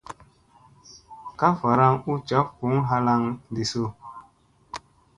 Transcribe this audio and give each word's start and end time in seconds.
Ka 1.39 1.47
varaŋ 1.59 1.93
u 2.11 2.13
njaf 2.21 2.47
buŋ 2.57 2.75
halaŋ 2.89 3.21
ɗi 3.53 3.63
su. 3.71 3.83